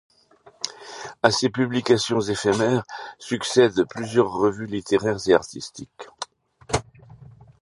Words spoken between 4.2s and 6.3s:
revues littéraires et artistiques.